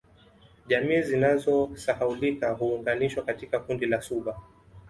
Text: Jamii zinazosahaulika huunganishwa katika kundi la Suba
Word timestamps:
Jamii 0.67 1.01
zinazosahaulika 1.01 2.51
huunganishwa 2.51 3.23
katika 3.25 3.59
kundi 3.59 3.85
la 3.85 4.01
Suba 4.01 4.39